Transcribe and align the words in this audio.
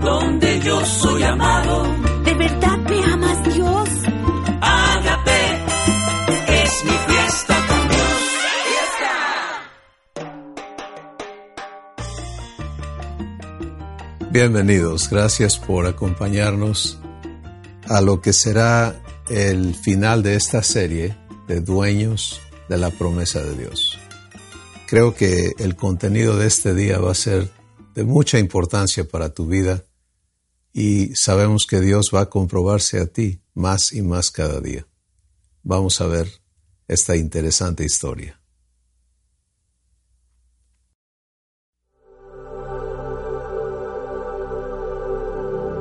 Donde 0.00 0.60
yo 0.60 0.84
soy 0.84 1.22
amado. 1.24 1.82
¿De 2.24 2.34
verdad 2.34 2.78
me 2.78 3.04
amas, 3.04 3.54
Dios? 3.54 3.88
Ágape 4.60 5.40
es 6.48 6.84
mi 6.84 6.90
fiesta 6.90 7.66
con 7.68 7.88
Dios. 7.88 7.98
Bienvenidos, 14.30 15.10
gracias 15.10 15.58
por 15.58 15.86
acompañarnos 15.86 17.00
a 17.88 18.00
lo 18.00 18.20
que 18.20 18.32
será 18.32 18.94
el 19.28 19.74
final 19.74 20.22
de 20.22 20.36
esta 20.36 20.62
serie 20.62 21.16
de 21.48 21.60
Dueños 21.60 22.40
de 22.68 22.78
la 22.78 22.90
Promesa 22.90 23.40
de 23.40 23.56
Dios. 23.56 23.97
Creo 24.88 25.14
que 25.14 25.52
el 25.58 25.76
contenido 25.76 26.38
de 26.38 26.46
este 26.46 26.74
día 26.74 26.98
va 26.98 27.10
a 27.10 27.14
ser 27.14 27.50
de 27.94 28.04
mucha 28.04 28.38
importancia 28.38 29.06
para 29.06 29.34
tu 29.34 29.46
vida 29.46 29.84
y 30.72 31.14
sabemos 31.14 31.66
que 31.68 31.80
Dios 31.80 32.10
va 32.14 32.22
a 32.22 32.30
comprobarse 32.30 32.98
a 32.98 33.06
ti 33.06 33.42
más 33.52 33.92
y 33.92 34.00
más 34.00 34.30
cada 34.30 34.62
día. 34.62 34.86
Vamos 35.62 36.00
a 36.00 36.06
ver 36.06 36.30
esta 36.86 37.16
interesante 37.16 37.84
historia. 37.84 38.40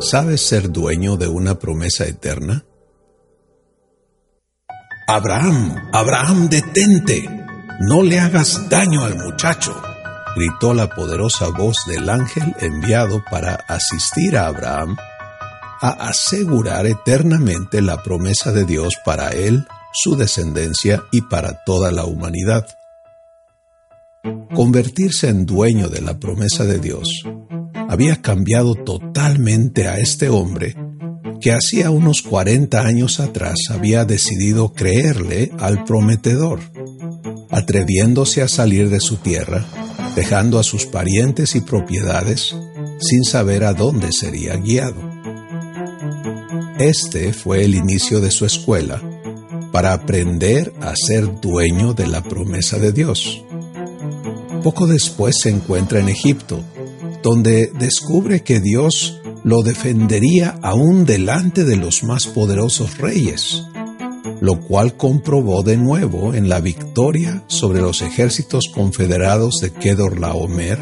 ¿Sabes 0.02 0.42
ser 0.42 0.70
dueño 0.70 1.16
de 1.16 1.30
una 1.30 1.58
promesa 1.58 2.06
eterna? 2.06 2.66
Abraham, 5.08 5.92
Abraham, 5.94 6.50
detente. 6.50 7.37
No 7.80 8.02
le 8.02 8.20
hagas 8.20 8.70
daño 8.70 9.04
al 9.04 9.16
muchacho, 9.18 9.80
gritó 10.36 10.74
la 10.74 10.90
poderosa 10.90 11.50
voz 11.50 11.78
del 11.86 12.10
ángel 12.10 12.56
enviado 12.60 13.24
para 13.30 13.54
asistir 13.68 14.36
a 14.36 14.48
Abraham 14.48 14.98
a 15.80 15.90
asegurar 16.10 16.88
eternamente 16.88 17.82
la 17.84 18.02
promesa 18.02 18.52
de 18.52 18.66
Dios 18.66 18.96
para 19.06 19.30
él, 19.30 19.68
su 19.94 20.16
descendencia 20.16 21.04
y 21.12 21.22
para 21.22 21.64
toda 21.66 21.92
la 21.92 22.06
humanidad. 22.06 22.66
Convertirse 24.56 25.30
en 25.30 25.46
dueño 25.46 25.88
de 25.88 26.02
la 26.02 26.20
promesa 26.20 26.66
de 26.66 26.80
Dios 26.80 27.24
había 27.88 28.22
cambiado 28.24 28.74
totalmente 28.74 29.88
a 29.88 30.00
este 30.00 30.30
hombre 30.30 30.76
que 31.40 31.54
hacía 31.54 31.92
unos 31.92 32.24
40 32.24 32.82
años 32.82 33.20
atrás 33.20 33.56
había 33.70 34.06
decidido 34.06 34.74
creerle 34.74 35.52
al 35.60 35.84
prometedor, 35.84 36.60
atreviéndose 37.50 38.42
a 38.42 38.48
salir 38.48 38.90
de 38.90 39.00
su 39.00 39.18
tierra, 39.18 39.66
dejando 40.16 40.60
a 40.60 40.64
sus 40.64 40.86
parientes 40.86 41.56
y 41.56 41.62
propiedades 41.62 42.56
sin 43.00 43.24
saber 43.24 43.64
a 43.64 43.74
dónde 43.74 44.12
sería 44.12 44.56
guiado. 44.56 44.96
Este 46.80 47.34
fue 47.34 47.64
el 47.64 47.76
inicio 47.76 48.20
de 48.20 48.32
su 48.32 48.46
escuela 48.46 49.02
para 49.72 49.94
aprender 49.94 50.74
a 50.82 50.94
ser 50.96 51.40
dueño 51.40 51.94
de 51.94 52.08
la 52.08 52.24
promesa 52.24 52.78
de 52.78 52.92
Dios. 52.92 53.44
Poco 54.64 54.88
después 54.88 55.36
se 55.42 55.50
encuentra 55.50 56.00
en 56.00 56.10
Egipto, 56.10 56.64
donde 57.24 57.72
descubre 57.80 58.42
que 58.44 58.60
Dios 58.60 59.22
lo 59.44 59.62
defendería 59.62 60.60
aún 60.62 61.06
delante 61.06 61.64
de 61.64 61.78
los 61.78 62.04
más 62.04 62.28
poderosos 62.28 62.98
reyes, 62.98 63.64
lo 64.42 64.60
cual 64.60 64.96
comprobó 64.96 65.64
de 65.64 65.78
nuevo 65.78 66.34
en 66.34 66.50
la 66.50 66.60
victoria 66.60 67.44
sobre 67.48 67.82
los 67.82 68.02
ejércitos 68.02 68.66
confederados 68.74 69.60
de 69.62 69.72
Kedorlaomer, 69.72 70.78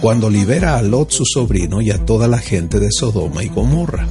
cuando 0.00 0.30
libera 0.30 0.76
a 0.76 0.82
Lot 0.82 1.10
su 1.10 1.24
sobrino 1.24 1.80
y 1.80 1.90
a 1.90 2.04
toda 2.04 2.28
la 2.28 2.38
gente 2.38 2.80
de 2.80 2.90
Sodoma 2.90 3.44
y 3.44 3.48
Gomorra. 3.48 4.08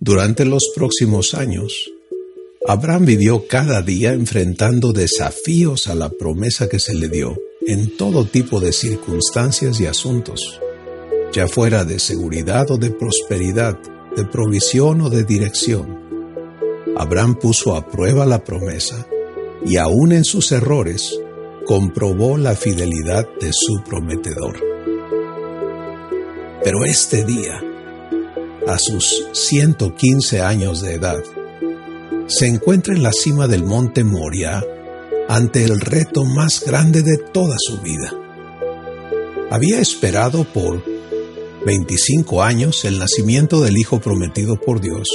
Durante 0.00 0.44
los 0.44 0.70
próximos 0.74 1.34
años, 1.34 1.92
Abraham 2.66 3.06
vivió 3.06 3.46
cada 3.46 3.82
día 3.82 4.12
enfrentando 4.12 4.92
desafíos 4.92 5.88
a 5.88 5.94
la 5.94 6.10
promesa 6.10 6.68
que 6.68 6.80
se 6.80 6.94
le 6.94 7.08
dio 7.08 7.36
en 7.66 7.96
todo 7.96 8.24
tipo 8.24 8.60
de 8.60 8.72
circunstancias 8.72 9.80
y 9.80 9.86
asuntos, 9.86 10.60
ya 11.32 11.46
fuera 11.46 11.84
de 11.84 11.98
seguridad 11.98 12.70
o 12.70 12.78
de 12.78 12.90
prosperidad, 12.90 13.78
de 14.16 14.24
provisión 14.24 15.00
o 15.00 15.10
de 15.10 15.24
dirección. 15.24 15.98
Abraham 16.96 17.36
puso 17.36 17.74
a 17.74 17.86
prueba 17.88 18.26
la 18.26 18.44
promesa 18.44 19.06
y 19.64 19.76
aún 19.76 20.12
en 20.12 20.24
sus 20.24 20.52
errores 20.52 21.18
comprobó 21.66 22.36
la 22.36 22.54
fidelidad 22.54 23.26
de 23.40 23.50
su 23.52 23.82
prometedor. 23.82 24.60
Pero 26.64 26.84
este 26.84 27.24
día, 27.24 27.60
a 28.66 28.78
sus 28.78 29.26
115 29.32 30.40
años 30.40 30.82
de 30.82 30.94
edad, 30.94 31.22
se 32.26 32.46
encuentra 32.46 32.94
en 32.94 33.02
la 33.02 33.12
cima 33.12 33.48
del 33.48 33.64
monte 33.64 34.04
Moria 34.04 34.62
ante 35.28 35.64
el 35.64 35.80
reto 35.80 36.24
más 36.24 36.64
grande 36.64 37.02
de 37.02 37.16
toda 37.16 37.56
su 37.58 37.80
vida. 37.80 38.12
Había 39.50 39.80
esperado 39.80 40.44
por 40.44 40.82
25 41.64 42.42
años 42.42 42.84
el 42.84 42.98
nacimiento 42.98 43.60
del 43.60 43.78
Hijo 43.78 44.00
prometido 44.00 44.56
por 44.56 44.80
Dios, 44.80 45.06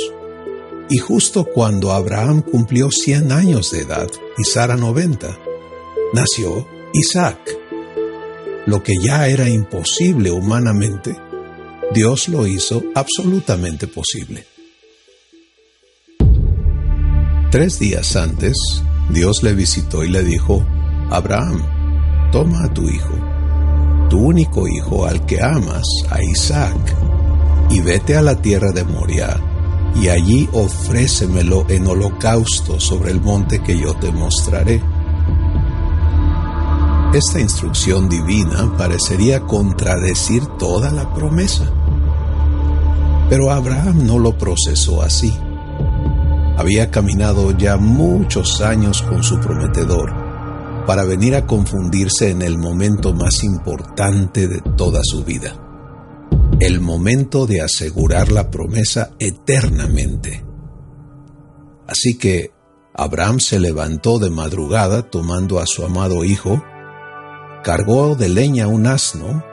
y 0.90 0.98
justo 0.98 1.46
cuando 1.46 1.92
Abraham 1.92 2.42
cumplió 2.42 2.90
100 2.90 3.32
años 3.32 3.72
de 3.72 3.82
edad 3.82 4.08
y 4.38 4.44
Sara 4.46 4.78
90, 4.78 5.38
nació 6.14 6.66
Isaac. 6.94 7.38
Lo 8.66 8.84
que 8.84 8.94
ya 9.02 9.28
era 9.28 9.50
imposible 9.50 10.32
humanamente, 10.32 11.18
Dios 11.94 12.30
lo 12.30 12.48
hizo 12.48 12.84
absolutamente 12.96 13.88
posible. 13.88 14.46
Tres 17.52 17.80
días 17.80 18.16
antes, 18.16 18.58
Dios 19.10 19.44
le 19.44 19.54
visitó 19.54 20.04
y 20.04 20.10
le 20.10 20.24
dijo, 20.24 20.66
Abraham, 21.10 21.62
toma 22.32 22.66
a 22.66 22.74
tu 22.74 22.90
hijo, 22.90 23.37
tu 24.10 24.20
único 24.20 24.68
hijo 24.68 25.06
al 25.06 25.26
que 25.26 25.42
amas, 25.42 25.86
a 26.10 26.22
Isaac, 26.24 26.96
y 27.70 27.82
vete 27.82 28.16
a 28.16 28.22
la 28.22 28.36
tierra 28.36 28.72
de 28.72 28.84
Moria, 28.84 29.38
y 29.96 30.10
allí 30.10 30.50
ofrécemelo 30.54 31.66
en 31.70 31.88
holocausto 31.88 32.80
sobre 32.80 33.12
el 33.12 33.22
monte 33.22 33.62
que 33.62 33.78
yo 33.78 33.94
te 33.96 34.12
mostraré. 34.12 34.82
Esta 37.14 37.40
instrucción 37.40 38.10
divina 38.10 38.76
parecería 38.78 39.42
contradecir 39.42 40.46
toda 40.60 40.92
la 40.92 41.14
promesa. 41.14 41.72
Pero 43.30 43.52
Abraham 43.52 44.06
no 44.06 44.20
lo 44.20 44.38
procesó 44.38 45.02
así. 45.02 45.34
Había 46.58 46.92
caminado 46.92 47.52
ya 47.52 47.78
muchos 47.78 48.62
años 48.62 49.02
con 49.02 49.24
su 49.24 49.40
prometedor 49.40 50.27
para 50.88 51.04
venir 51.04 51.36
a 51.36 51.46
confundirse 51.46 52.32
en 52.32 52.42
el 52.42 52.58
momento 52.58 53.14
más 53.14 53.44
importante 53.44 54.48
de 54.48 54.62
toda 54.78 55.02
su 55.04 55.26
vida, 55.26 55.54
el 56.62 56.80
momento 56.80 57.46
de 57.46 57.62
asegurar 57.62 58.32
la 58.32 58.50
promesa 58.50 59.12
eternamente. 59.20 60.46
Así 61.86 62.18
que 62.18 62.52
Abraham 62.96 63.42
se 63.42 63.60
levantó 63.60 64.18
de 64.18 64.30
madrugada 64.30 65.04
tomando 65.04 65.60
a 65.60 65.68
su 65.68 65.84
amado 65.84 66.24
hijo, 66.24 66.64
cargó 67.64 68.16
de 68.16 68.30
leña 68.30 68.68
un 68.68 68.88
asno 68.88 69.44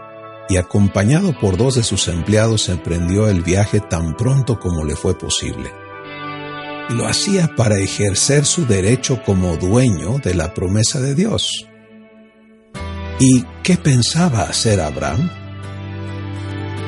y 0.48 0.56
acompañado 0.56 1.36
por 1.40 1.56
dos 1.56 1.74
de 1.74 1.82
sus 1.82 2.06
empleados 2.06 2.68
emprendió 2.68 3.28
el 3.28 3.42
viaje 3.42 3.80
tan 3.80 4.16
pronto 4.16 4.60
como 4.60 4.84
le 4.84 4.94
fue 4.94 5.18
posible 5.18 5.83
lo 6.90 7.06
hacía 7.06 7.54
para 7.56 7.78
ejercer 7.78 8.44
su 8.44 8.66
derecho 8.66 9.22
como 9.24 9.56
dueño 9.56 10.18
de 10.18 10.34
la 10.34 10.52
promesa 10.52 11.00
de 11.00 11.14
Dios. 11.14 11.66
¿Y 13.18 13.44
qué 13.62 13.76
pensaba 13.76 14.42
hacer 14.42 14.80
Abraham? 14.80 15.30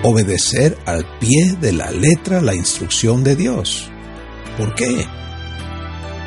Obedecer 0.02 0.76
al 0.84 1.06
pie 1.18 1.56
de 1.60 1.72
la 1.72 1.90
letra 1.90 2.40
la 2.40 2.54
instrucción 2.54 3.24
de 3.24 3.36
Dios. 3.36 3.90
¿Por 4.58 4.74
qué? 4.74 5.06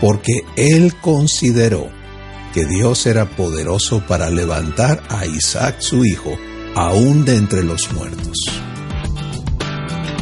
Porque 0.02 0.42
él 0.56 0.96
consideró 1.02 1.90
que 2.54 2.66
Dios 2.66 3.06
era 3.06 3.26
poderoso 3.30 4.04
para 4.08 4.30
levantar 4.30 5.04
a 5.10 5.26
Isaac 5.26 5.76
su 5.80 6.04
hijo, 6.04 6.36
aún 6.76 7.26
de 7.26 7.36
entre 7.36 7.64
los 7.64 7.92
muertos. 7.92 8.38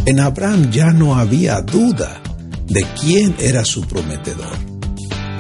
En 0.06 0.20
Abraham 0.20 0.70
ya 0.72 0.92
no 0.92 1.16
había 1.16 1.62
duda 1.62 2.22
de 2.68 2.86
quién 3.00 3.36
era 3.40 3.66
su 3.66 3.82
prometedor 3.82 4.58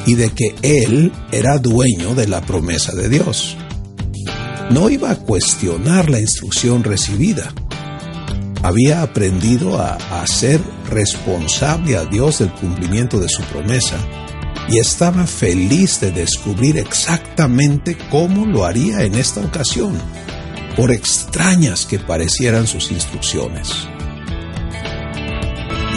y 0.05 0.15
de 0.15 0.31
que 0.31 0.55
él 0.61 1.11
era 1.31 1.57
dueño 1.57 2.15
de 2.15 2.27
la 2.27 2.41
promesa 2.41 2.95
de 2.95 3.09
Dios. 3.09 3.57
No 4.69 4.89
iba 4.89 5.11
a 5.11 5.15
cuestionar 5.15 6.09
la 6.09 6.19
instrucción 6.19 6.83
recibida. 6.83 7.53
Había 8.63 9.01
aprendido 9.01 9.79
a 9.79 9.95
hacer 10.21 10.61
responsable 10.89 11.97
a 11.97 12.05
Dios 12.05 12.39
del 12.39 12.51
cumplimiento 12.51 13.19
de 13.19 13.29
su 13.29 13.41
promesa 13.43 13.97
y 14.69 14.79
estaba 14.79 15.25
feliz 15.25 15.99
de 16.01 16.11
descubrir 16.11 16.77
exactamente 16.77 17.97
cómo 18.09 18.45
lo 18.45 18.65
haría 18.65 19.03
en 19.03 19.15
esta 19.15 19.41
ocasión, 19.41 19.97
por 20.75 20.91
extrañas 20.91 21.85
que 21.85 21.99
parecieran 21.99 22.67
sus 22.67 22.91
instrucciones. 22.91 23.87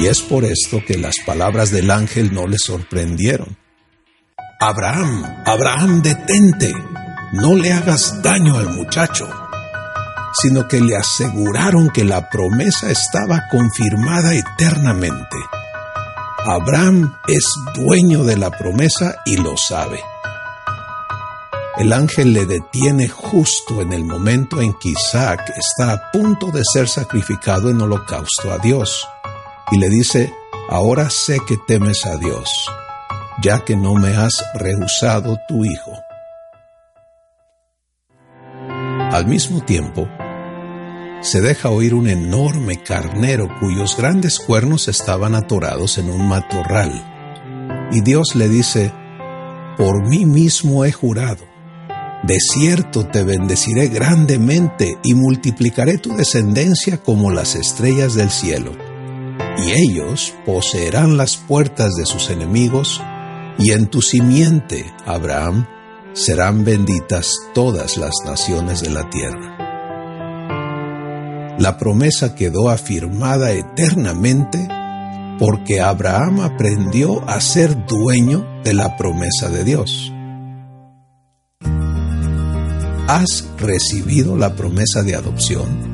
Y 0.00 0.06
es 0.06 0.22
por 0.22 0.44
esto 0.44 0.82
que 0.84 0.98
las 0.98 1.16
palabras 1.24 1.70
del 1.70 1.90
ángel 1.90 2.34
no 2.34 2.46
le 2.46 2.58
sorprendieron. 2.58 3.56
Abraham, 4.58 5.42
Abraham, 5.46 6.02
detente, 6.02 6.74
no 7.32 7.54
le 7.54 7.72
hagas 7.72 8.20
daño 8.22 8.56
al 8.56 8.70
muchacho, 8.70 9.28
sino 10.42 10.66
que 10.66 10.80
le 10.80 10.96
aseguraron 10.96 11.90
que 11.90 12.04
la 12.04 12.28
promesa 12.28 12.90
estaba 12.90 13.48
confirmada 13.48 14.34
eternamente 14.34 15.36
Abraham 16.46 17.18
es 17.28 17.44
dueño 17.74 18.24
de 18.24 18.36
la 18.38 18.50
promesa 18.50 19.16
y 19.26 19.36
lo 19.36 19.56
sabe. 19.58 20.02
El 21.76 21.92
ángel 21.92 22.32
le 22.32 22.46
detiene 22.46 23.08
justo 23.08 23.82
en 23.82 23.92
el 23.92 24.04
momento 24.04 24.60
en 24.62 24.72
que 24.74 24.88
Isaac 24.88 25.52
está 25.54 25.92
a 25.92 26.10
punto 26.10 26.50
de 26.50 26.62
ser 26.64 26.88
sacrificado 26.88 27.68
en 27.68 27.80
holocausto 27.82 28.50
a 28.50 28.58
Dios 28.58 29.06
y 29.70 29.78
le 29.78 29.88
dice, 29.88 30.34
ahora 30.68 31.10
sé 31.10 31.38
que 31.46 31.56
temes 31.56 32.04
a 32.06 32.16
Dios, 32.16 32.68
ya 33.42 33.64
que 33.64 33.76
no 33.76 33.94
me 33.94 34.16
has 34.16 34.44
rehusado 34.54 35.38
tu 35.48 35.64
hijo. 35.64 35.92
Al 39.12 39.26
mismo 39.26 39.60
tiempo, 39.62 40.08
se 41.20 41.40
deja 41.40 41.68
oír 41.68 41.94
un 41.94 42.08
enorme 42.08 42.82
carnero 42.82 43.48
cuyos 43.60 43.96
grandes 43.96 44.38
cuernos 44.38 44.88
estaban 44.88 45.34
atorados 45.34 45.98
en 45.98 46.10
un 46.10 46.28
matorral. 46.28 47.88
Y 47.92 48.00
Dios 48.00 48.34
le 48.34 48.48
dice, 48.48 48.92
Por 49.76 50.08
mí 50.08 50.24
mismo 50.24 50.84
he 50.84 50.92
jurado, 50.92 51.44
de 52.22 52.38
cierto 52.38 53.06
te 53.06 53.24
bendeciré 53.24 53.88
grandemente 53.88 54.98
y 55.02 55.14
multiplicaré 55.14 55.98
tu 55.98 56.16
descendencia 56.16 56.98
como 56.98 57.30
las 57.30 57.54
estrellas 57.54 58.14
del 58.14 58.30
cielo. 58.30 58.89
Y 59.62 59.72
ellos 59.72 60.34
poseerán 60.46 61.16
las 61.16 61.36
puertas 61.36 61.94
de 61.94 62.06
sus 62.06 62.30
enemigos, 62.30 63.00
y 63.58 63.72
en 63.72 63.88
tu 63.88 64.00
simiente, 64.00 64.92
Abraham, 65.06 65.66
serán 66.12 66.64
benditas 66.64 67.34
todas 67.54 67.96
las 67.96 68.14
naciones 68.24 68.80
de 68.80 68.90
la 68.90 69.08
tierra 69.10 69.60
la 71.60 71.76
promesa 71.76 72.34
quedó 72.34 72.70
afirmada 72.70 73.52
eternamente 73.52 74.66
porque 75.38 75.82
Abraham 75.82 76.40
aprendió 76.40 77.22
a 77.28 77.38
ser 77.42 77.84
dueño 77.86 78.46
de 78.64 78.72
la 78.72 78.96
promesa 78.96 79.50
de 79.50 79.64
Dios. 79.64 80.10
¿Has 83.08 83.46
recibido 83.58 84.36
la 84.36 84.56
promesa 84.56 85.02
de 85.02 85.14
adopción? 85.14 85.89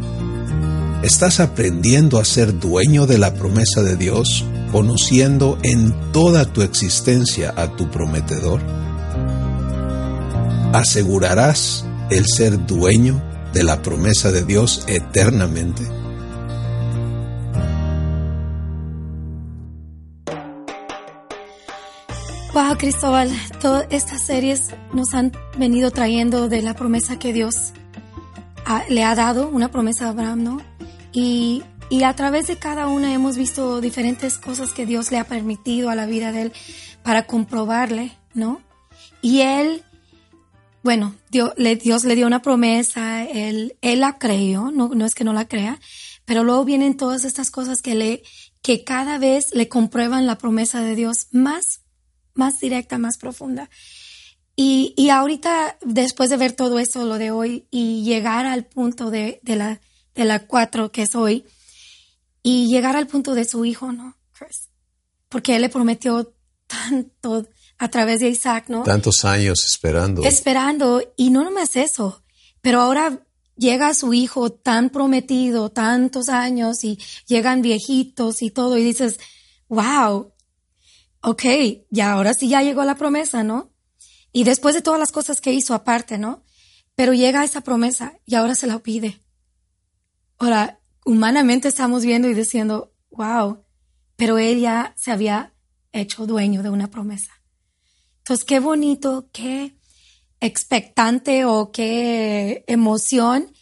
¿Estás 1.03 1.41
aprendiendo 1.41 2.19
a 2.19 2.25
ser 2.25 2.59
dueño 2.59 3.07
de 3.07 3.19
la 3.19 3.35
promesa 3.35 3.83
de 3.83 3.97
Dios, 3.97 4.47
conociendo 4.73 5.59
en 5.63 5.95
toda 6.11 6.51
tu 6.51 6.63
existencia 6.63 7.53
a 7.55 7.77
tu 7.77 7.91
prometedor? 7.91 8.63
¿Asegurarás 10.73 11.85
el 12.11 12.25
ser 12.27 12.67
dueño 12.67 13.23
de 13.53 13.63
la 13.63 13.83
promesa 13.83 14.33
de 14.33 14.45
Dios 14.45 14.85
eternamente? 14.89 15.83
Wow, 22.55 22.79
Cristóbal, 22.79 23.31
todas 23.61 23.87
estas 23.91 24.23
series 24.23 24.71
nos 24.95 25.13
han 25.13 25.33
venido 25.59 25.91
trayendo 25.91 26.49
de 26.49 26.63
la 26.63 26.75
promesa 26.75 27.19
que 27.19 27.35
Dios 27.35 27.75
le 28.89 29.05
ha 29.05 29.15
dado, 29.15 29.49
una 29.49 29.71
promesa 29.71 30.07
a 30.07 30.09
Abraham, 30.09 30.43
¿no? 30.43 30.76
Y, 31.19 31.63
y 31.89 32.03
a 32.03 32.15
través 32.15 32.47
de 32.47 32.59
cada 32.59 32.89
una 32.89 33.15
hemos 33.15 33.39
visto 33.39 33.81
diferentes 33.81 34.37
cosas 34.37 34.73
que 34.73 34.85
Dios 34.85 35.11
le 35.11 35.17
ha 35.17 35.25
permitido 35.25 35.89
a 35.89 35.95
la 35.95 36.05
vida 36.05 36.31
de 36.31 36.43
él 36.43 36.53
para 37.03 37.27
comprobarle, 37.27 38.13
¿no? 38.35 38.61
Y 39.23 39.41
él 39.41 39.83
bueno, 40.83 41.17
Dios 41.31 41.55
le, 41.57 41.75
Dios 41.75 42.05
le 42.05 42.17
dio 42.17 42.27
una 42.27 42.43
promesa, 42.43 43.25
él, 43.25 43.79
él 43.81 44.01
la 44.01 44.19
creyó, 44.19 44.71
no, 44.71 44.91
no 44.91 45.07
es 45.07 45.15
que 45.15 45.25
no 45.25 45.33
la 45.33 45.49
crea, 45.49 45.81
pero 46.27 46.45
luego 46.45 46.67
vienen 46.67 46.99
todas 46.99 47.25
estas 47.25 47.51
cosas 47.51 47.81
que 47.81 47.95
le, 47.95 48.23
que 48.61 48.85
cada 48.85 49.17
vez 49.17 49.55
le 49.55 49.69
comprueban 49.69 50.27
la 50.27 50.37
promesa 50.37 50.83
de 50.83 50.95
Dios 50.95 51.29
más, 51.33 51.81
más 52.35 52.61
directa, 52.61 52.99
más 52.99 53.17
profunda. 53.17 53.71
Y, 54.55 54.93
y 54.99 55.09
ahorita, 55.09 55.79
después 55.83 56.29
de 56.29 56.37
ver 56.37 56.53
todo 56.53 56.79
eso, 56.79 57.07
lo 57.07 57.17
de 57.17 57.31
hoy, 57.31 57.67
y 57.71 58.05
llegar 58.05 58.45
al 58.45 58.67
punto 58.67 59.11
de, 59.11 59.41
de 59.43 59.57
la, 59.57 59.81
de 60.17 60.25
la 60.25 60.47
cuatro 60.47 60.91
que 60.91 61.03
es 61.03 61.15
hoy, 61.15 61.45
y 62.43 62.69
llegar 62.69 62.97
al 62.97 63.07
punto 63.07 63.35
de 63.35 63.45
su 63.45 63.65
hijo, 63.65 63.93
¿no? 63.93 64.17
Chris? 64.33 64.69
Porque 65.29 65.57
él 65.57 65.63
le 65.63 65.69
prometió 65.69 66.35
tanto, 66.67 67.47
a 67.79 67.89
través 67.89 68.21
de 68.21 68.29
Isaac, 68.29 68.67
¿no? 68.69 68.83
Tantos 68.83 69.25
años 69.25 69.65
esperando. 69.65 70.23
Esperando, 70.23 71.03
y 71.17 71.31
no 71.31 71.45
nomás 71.45 71.77
eso, 71.77 72.23
pero 72.61 72.81
ahora 72.81 73.23
llega 73.57 73.95
su 73.95 74.13
hijo 74.15 74.51
tan 74.51 74.91
prometido, 74.91 75.71
tantos 75.71 76.29
años, 76.29 76.85
y 76.85 76.99
llegan 77.27 77.63
viejitos 77.63 78.43
y 78.43 78.51
todo, 78.51 78.79
y 78.79 78.85
dices, 78.85 79.19
wow, 79.69 80.33
ok, 81.23 81.43
ya 81.91 82.13
ahora 82.13 82.33
sí 82.35 82.49
ya 82.49 82.63
llegó 82.63 82.85
la 82.85 82.97
promesa, 82.97 83.43
¿no? 83.43 83.73
Y 84.33 84.45
después 84.45 84.75
de 84.75 84.83
todas 84.83 85.01
las 85.01 85.13
cosas 85.13 85.41
que 85.41 85.53
hizo 85.53 85.75
aparte, 85.75 86.19
¿no? 86.19 86.45
Pero 86.95 87.13
llega 87.13 87.45
esa 87.45 87.63
promesa 87.63 88.19
y 88.25 88.37
ahora 88.37 88.55
se 88.55 88.67
la 88.67 88.79
pide. 88.79 89.21
Ahora, 90.39 90.81
humanamente 91.05 91.69
estamos 91.69 92.05
viendo 92.05 92.29
y 92.29 92.35
diciendo, 92.35 92.93
wow, 93.11 93.65
pero 94.17 94.39
él 94.39 94.61
ya 94.61 94.95
se 94.97 95.13
había 95.13 95.55
hecho 95.93 96.27
dueño 96.27 96.63
de 96.63 96.71
una 96.71 96.91
promesa. 96.91 97.33
Entonces, 98.19 98.45
qué 98.45 98.61
bonito, 98.61 99.29
qué 99.33 99.77
expectante 100.41 101.45
o 101.45 101.71
qué 101.71 102.65
emoción 102.67 103.53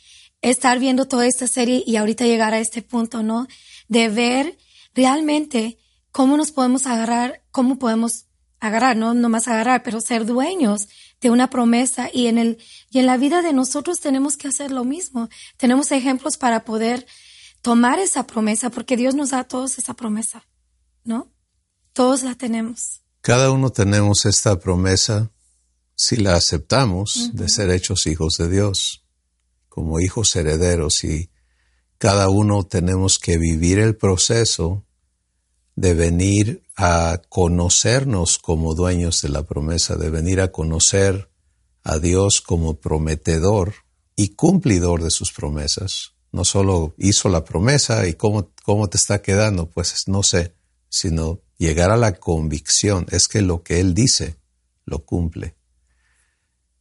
estar 0.41 0.79
viendo 0.79 1.07
toda 1.07 1.27
esta 1.27 1.47
serie 1.47 1.83
y 1.87 1.97
ahorita 1.97 2.25
llegar 2.25 2.55
a 2.55 2.59
este 2.59 2.83
punto, 2.83 3.23
¿no? 3.23 3.47
De 3.89 4.09
ver 4.09 4.59
realmente 4.95 5.79
cómo 6.11 6.37
nos 6.37 6.53
podemos 6.53 6.87
agarrar, 6.87 7.43
cómo 7.51 7.79
podemos 7.79 8.27
agarrar, 8.67 8.97
no 8.97 9.15
más 9.29 9.47
agarrar, 9.49 9.83
pero 9.83 10.01
ser 10.01 10.25
dueños 10.25 10.89
de 11.21 11.31
una 11.31 11.51
promesa 11.51 12.09
y 12.13 12.27
en 12.27 12.39
el 12.39 12.59
y 12.91 12.99
en 12.99 13.07
la 13.07 13.17
vida 13.17 13.43
de 13.43 13.53
nosotros 13.53 14.01
tenemos 14.01 14.37
que 14.37 14.49
hacer 14.49 14.71
lo 14.71 14.85
mismo. 14.85 15.29
Tenemos 15.57 15.93
ejemplos 15.93 16.37
para 16.37 16.65
poder 16.65 17.07
tomar 17.61 17.99
esa 17.99 18.27
promesa 18.27 18.71
porque 18.71 18.97
Dios 18.97 19.15
nos 19.15 19.31
da 19.31 19.41
a 19.41 19.45
todos 19.45 19.79
esa 19.79 19.95
promesa, 19.95 20.47
¿no? 21.05 21.31
Todos 21.93 22.23
la 22.23 22.35
tenemos. 22.35 23.03
Cada 23.21 23.51
uno 23.51 23.71
tenemos 23.71 24.27
esta 24.27 24.59
promesa, 24.59 25.31
si 25.95 26.17
la 26.17 26.35
aceptamos, 26.35 27.31
de 27.33 27.49
ser 27.49 27.71
hechos 27.71 28.07
hijos 28.07 28.35
de 28.39 28.49
Dios, 28.49 29.07
como 29.69 30.01
hijos 30.01 30.37
herederos, 30.37 31.05
y 31.05 31.31
cada 31.99 32.29
uno 32.29 32.65
tenemos 32.65 33.19
que 33.19 33.39
vivir 33.39 33.79
el 33.79 33.97
proceso 33.97 34.84
de 35.77 35.95
venir 35.95 36.63
a 36.77 37.21
conocernos 37.29 38.39
como 38.39 38.75
dueños 38.75 39.23
de 39.23 39.29
la 39.29 39.43
promesa, 39.43 39.97
de 39.97 40.11
venir 40.11 40.41
a 40.41 40.53
conocer 40.53 41.29
a 41.83 41.99
Dios 41.99 42.41
como 42.41 42.75
prometedor 42.77 43.75
y 44.17 44.31
cumplidor 44.31 45.03
de 45.03 45.11
sus 45.11 45.33
promesas. 45.33 46.15
No 46.33 46.45
solo 46.45 46.95
hizo 46.99 47.29
la 47.29 47.45
promesa 47.45 48.07
y 48.07 48.15
cómo, 48.15 48.51
cómo 48.65 48.89
te 48.89 48.97
está 48.97 49.23
quedando, 49.23 49.71
pues 49.71 50.09
no 50.09 50.23
sé, 50.23 50.55
sino 50.89 51.41
llegar 51.59 51.91
a 51.91 51.97
la 51.97 52.15
convicción 52.15 53.07
es 53.11 53.29
que 53.29 53.43
lo 53.43 53.63
que 53.63 53.81
Él 53.81 53.95
dice 53.95 54.37
lo 54.85 55.05
cumple. 55.05 55.57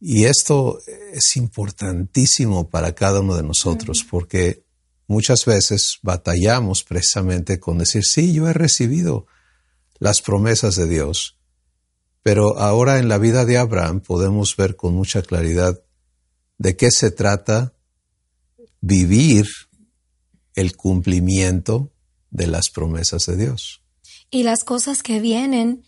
Y 0.00 0.24
esto 0.24 0.80
es 1.12 1.36
importantísimo 1.36 2.68
para 2.68 2.94
cada 2.94 3.20
uno 3.20 3.36
de 3.36 3.42
nosotros 3.42 4.04
porque 4.08 4.63
muchas 5.06 5.44
veces 5.44 5.98
batallamos 6.02 6.84
precisamente 6.84 7.60
con 7.60 7.78
decir, 7.78 8.04
sí, 8.04 8.32
yo 8.32 8.48
he 8.48 8.52
recibido 8.52 9.26
las 9.98 10.22
promesas 10.22 10.76
de 10.76 10.86
Dios, 10.86 11.38
Pero 12.22 12.58
ahora 12.58 12.98
en 12.98 13.10
la 13.10 13.18
vida 13.18 13.44
de 13.44 13.58
Abraham 13.58 14.00
podemos 14.00 14.56
ver 14.56 14.76
con 14.76 14.94
mucha 14.94 15.20
claridad 15.20 15.82
de 16.56 16.74
qué 16.74 16.90
se 16.90 17.10
trata 17.10 17.74
vivir 18.80 19.46
el 20.54 20.74
cumplimiento 20.74 21.92
de 22.30 22.46
las 22.46 22.70
promesas 22.70 23.26
de 23.26 23.36
Dios. 23.36 23.82
Y 24.30 24.42
las 24.42 24.64
cosas 24.64 25.02
que 25.02 25.20
vienen 25.20 25.84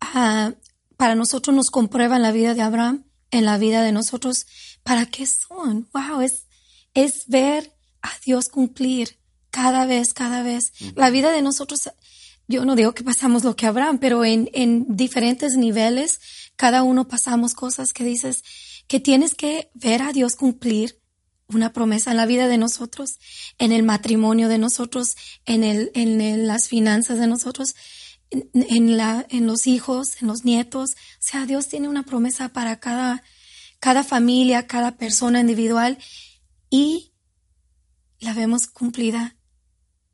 ah, 0.00 0.54
para 0.96 1.16
nosotros 1.16 1.54
nos 1.56 1.70
comprueban 1.70 2.22
la 2.22 2.30
vida 2.30 2.54
de 2.54 2.62
Abraham 2.62 3.04
en 3.30 3.44
la 3.44 3.58
vida 3.58 3.82
de 3.82 3.92
nosotros. 3.92 4.46
¿Para 4.82 5.06
qué 5.06 5.26
son? 5.26 5.88
Wow, 5.92 6.20
es, 6.20 6.46
es 6.94 7.26
ver 7.26 7.72
a 8.02 8.10
Dios 8.24 8.48
cumplir 8.48 9.18
cada 9.50 9.86
vez, 9.86 10.14
cada 10.14 10.42
vez. 10.42 10.72
La 10.94 11.10
vida 11.10 11.32
de 11.32 11.42
nosotros, 11.42 11.90
yo 12.48 12.64
no 12.64 12.76
digo 12.76 12.94
que 12.94 13.04
pasamos 13.04 13.44
lo 13.44 13.56
que 13.56 13.66
Abraham, 13.66 13.98
pero 13.98 14.24
en, 14.24 14.50
en 14.52 14.96
diferentes 14.96 15.56
niveles, 15.56 16.20
cada 16.56 16.82
uno 16.82 17.08
pasamos 17.08 17.54
cosas 17.54 17.92
que 17.92 18.04
dices 18.04 18.44
que 18.86 19.00
tienes 19.00 19.34
que 19.34 19.70
ver 19.74 20.02
a 20.02 20.12
Dios 20.12 20.36
cumplir 20.36 21.00
una 21.54 21.72
promesa 21.72 22.10
en 22.10 22.16
la 22.16 22.26
vida 22.26 22.48
de 22.48 22.58
nosotros, 22.58 23.18
en 23.58 23.72
el 23.72 23.82
matrimonio 23.82 24.48
de 24.48 24.58
nosotros, 24.58 25.16
en, 25.46 25.64
el, 25.64 25.90
en 25.94 26.46
las 26.46 26.68
finanzas 26.68 27.18
de 27.18 27.26
nosotros, 27.26 27.74
en, 28.30 28.96
la, 28.96 29.26
en 29.28 29.46
los 29.46 29.66
hijos, 29.66 30.20
en 30.22 30.28
los 30.28 30.44
nietos. 30.44 30.92
O 30.92 30.94
sea, 31.20 31.46
Dios 31.46 31.68
tiene 31.68 31.88
una 31.88 32.04
promesa 32.04 32.50
para 32.50 32.78
cada, 32.78 33.22
cada 33.78 34.04
familia, 34.04 34.66
cada 34.66 34.96
persona 34.96 35.40
individual 35.40 35.98
y 36.70 37.09
la 38.20 38.34
vemos 38.34 38.66
cumplida 38.66 39.36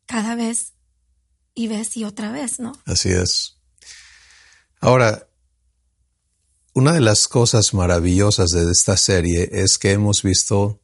cada 0.06 0.34
vez 0.34 0.72
y 1.54 1.68
vez 1.68 1.96
y 1.96 2.04
otra 2.04 2.30
vez, 2.30 2.60
¿no? 2.60 2.72
Así 2.84 3.10
es. 3.10 3.58
Ahora, 4.80 5.28
una 6.75 6.92
de 6.92 7.00
las 7.00 7.26
cosas 7.28 7.75
maravillosas 7.75 8.50
de 8.50 8.70
esta 8.70 8.96
serie 8.96 9.48
es 9.50 9.78
que 9.78 9.92
hemos 9.92 10.22
visto 10.22 10.80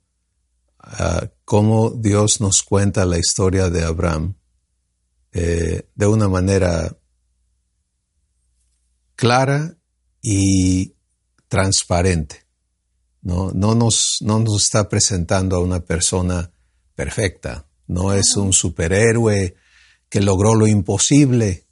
uh, 0.83 1.27
cómo 1.45 1.91
Dios 1.91 2.41
nos 2.41 2.63
cuenta 2.63 3.05
la 3.05 3.19
historia 3.19 3.69
de 3.69 3.85
Abraham 3.85 4.35
eh, 5.33 5.89
de 5.95 6.07
una 6.07 6.29
manera 6.29 6.97
clara 9.15 9.77
y 10.21 10.95
transparente. 11.49 12.47
¿no? 13.21 13.51
No, 13.53 13.75
nos, 13.75 14.19
no 14.21 14.41
nos 14.41 14.65
está 14.65 14.89
presentando 14.89 15.57
a 15.57 15.61
una 15.61 15.81
persona 15.81 16.51
perfecta, 17.03 17.67
no 17.89 18.13
es 18.13 18.37
un 18.37 18.53
superhéroe 18.53 19.57
que 20.09 20.21
logró 20.21 20.55
lo 20.55 20.69
imposible, 20.69 21.67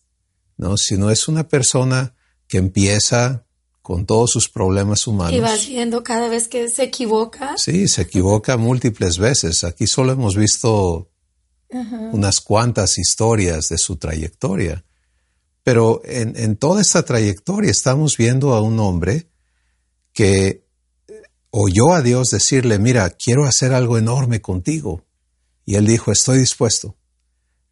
¿no? 0.56 0.76
sino 0.76 1.08
es 1.08 1.28
una 1.28 1.46
persona 1.46 2.16
que 2.48 2.58
empieza 2.58 3.46
con 3.80 4.06
todos 4.06 4.30
sus 4.30 4.48
problemas 4.48 5.06
humanos. 5.06 5.34
Y 5.34 5.40
vas 5.40 5.68
viendo 5.68 6.02
cada 6.02 6.28
vez 6.28 6.48
que 6.48 6.68
se 6.68 6.82
equivoca. 6.82 7.54
Sí, 7.56 7.86
se 7.86 8.02
equivoca 8.02 8.56
múltiples 8.56 9.18
veces. 9.18 9.62
Aquí 9.62 9.86
solo 9.86 10.12
hemos 10.12 10.34
visto 10.34 11.08
unas 12.12 12.40
cuantas 12.40 12.98
historias 12.98 13.68
de 13.68 13.78
su 13.78 13.96
trayectoria. 13.96 14.84
Pero 15.62 16.02
en, 16.04 16.34
en, 16.36 16.56
toda 16.56 16.80
esta 16.80 17.04
trayectoria 17.04 17.70
estamos 17.70 18.16
viendo 18.16 18.54
a 18.54 18.60
un 18.60 18.80
hombre 18.80 19.28
que 20.12 20.64
oyó 21.50 21.92
a 21.92 22.02
Dios 22.02 22.30
decirle, 22.30 22.80
mira, 22.80 23.10
quiero 23.10 23.44
hacer 23.44 23.72
algo 23.72 23.96
enorme 23.96 24.40
contigo. 24.40 25.04
Y 25.70 25.76
él 25.76 25.86
dijo, 25.86 26.10
estoy 26.10 26.38
dispuesto. 26.38 26.96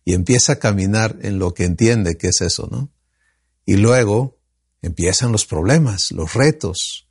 Y 0.05 0.14
empieza 0.14 0.52
a 0.52 0.59
caminar 0.61 1.19
en 1.23 1.40
lo 1.40 1.52
que 1.52 1.64
entiende 1.64 2.17
que 2.17 2.28
es 2.28 2.40
eso, 2.43 2.69
¿no? 2.71 2.93
Y 3.67 3.75
luego 3.75 4.38
empiezan 4.83 5.33
los 5.33 5.47
problemas, 5.47 6.12
los 6.12 6.35
retos, 6.35 7.09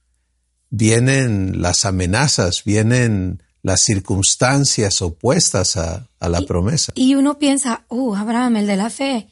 vienen 0.69 1.61
las 1.61 1.83
amenazas, 1.83 2.63
vienen 2.63 3.43
las 3.63 3.81
circunstancias 3.81 5.01
opuestas 5.01 5.75
a, 5.75 6.07
la 6.21 6.41
promesa. 6.43 6.93
Y 6.95 7.15
uno 7.15 7.37
piensa, 7.37 7.83
oh, 7.89 8.15
Abraham, 8.15 8.55
el 8.55 8.67
de 8.67 8.77
la 8.77 8.89
fe, 8.89 9.27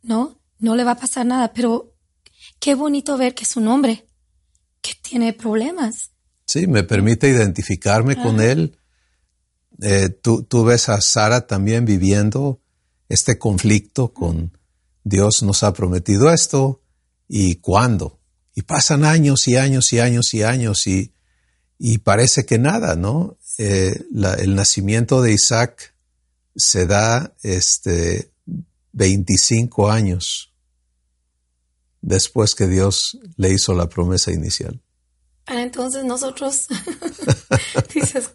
¿no? 0.00 0.40
No 0.58 0.74
le 0.74 0.84
va 0.84 0.92
a 0.92 0.98
pasar 0.98 1.26
nada, 1.26 1.52
pero 1.52 1.92
qué 2.58 2.74
bonito 2.74 3.18
ver 3.18 3.34
que 3.34 3.44
es 3.44 3.58
un 3.58 3.68
hombre 3.68 4.06
que 4.80 4.92
tiene 5.02 5.34
problemas. 5.34 6.12
Sí, 6.46 6.66
me 6.66 6.82
permite 6.82 7.28
identificarme 7.28 8.16
con 8.16 8.40
él. 8.40 8.78
Eh, 9.82 10.08
tú, 10.08 10.42
tú 10.42 10.64
ves 10.64 10.88
a 10.88 11.00
Sara 11.00 11.46
también 11.46 11.84
viviendo 11.84 12.60
este 13.08 13.38
conflicto 13.38 14.12
con 14.12 14.56
Dios 15.04 15.42
nos 15.42 15.62
ha 15.62 15.72
prometido 15.72 16.30
esto, 16.30 16.80
y 17.28 17.56
cuándo. 17.56 18.20
Y 18.54 18.62
pasan 18.62 19.04
años 19.04 19.48
y 19.48 19.56
años 19.56 19.92
y 19.92 19.98
años 19.98 20.34
y 20.34 20.42
años 20.42 20.86
y, 20.86 21.12
y 21.78 21.98
parece 21.98 22.46
que 22.46 22.58
nada, 22.58 22.96
¿no? 22.96 23.36
Eh, 23.58 24.00
el 24.38 24.54
nacimiento 24.54 25.22
de 25.22 25.32
Isaac 25.32 25.94
se 26.56 26.86
da 26.86 27.34
este, 27.42 28.30
25 28.92 29.90
años 29.90 30.52
después 32.00 32.54
que 32.54 32.66
Dios 32.66 33.18
le 33.36 33.52
hizo 33.52 33.74
la 33.74 33.88
promesa 33.88 34.30
inicial. 34.30 34.80
Ah, 35.46 35.62
entonces 35.62 36.04
nosotros, 36.04 36.68
dices, 37.94 38.30